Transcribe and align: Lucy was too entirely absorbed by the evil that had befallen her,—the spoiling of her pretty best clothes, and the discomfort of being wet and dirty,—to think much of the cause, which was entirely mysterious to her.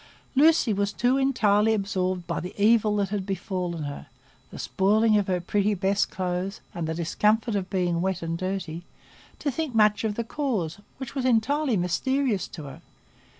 Lucy 0.35 0.73
was 0.73 0.91
too 0.91 1.17
entirely 1.17 1.75
absorbed 1.75 2.25
by 2.25 2.39
the 2.39 2.55
evil 2.57 2.95
that 2.95 3.09
had 3.09 3.23
befallen 3.23 3.83
her,—the 3.83 4.57
spoiling 4.57 5.15
of 5.15 5.27
her 5.27 5.39
pretty 5.39 5.75
best 5.75 6.09
clothes, 6.09 6.59
and 6.73 6.87
the 6.87 6.95
discomfort 6.95 7.53
of 7.55 7.69
being 7.69 8.01
wet 8.01 8.23
and 8.23 8.35
dirty,—to 8.39 9.51
think 9.51 9.75
much 9.75 10.03
of 10.03 10.15
the 10.15 10.23
cause, 10.23 10.79
which 10.97 11.13
was 11.13 11.23
entirely 11.23 11.77
mysterious 11.77 12.47
to 12.47 12.63
her. 12.63 12.81